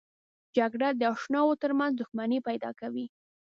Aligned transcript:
جګړه 0.57 0.89
د 0.93 1.01
اشناو 1.13 1.59
ترمنځ 1.61 1.91
دښمني 2.01 2.39
پیدا 2.47 2.71
کوي 2.79 3.05